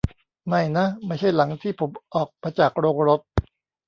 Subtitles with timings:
[0.47, 3.21] ไม่นะ ไม่ใช่หลังที่ผมออกมาจากโรงรถ